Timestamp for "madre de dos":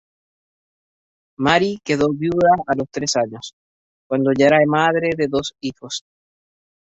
4.65-5.53